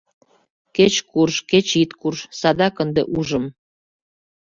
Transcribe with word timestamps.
Кеч 0.75 0.93
курж, 1.09 1.35
кеч 1.51 1.67
ит 1.83 1.91
курж, 2.01 2.19
садак 2.39 2.75
ынде 2.83 3.03
ужым... 3.17 3.45